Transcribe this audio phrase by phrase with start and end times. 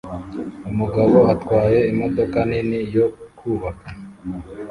[0.71, 3.05] Umugabo atwaye imodoka nini yo
[3.37, 3.87] kubaka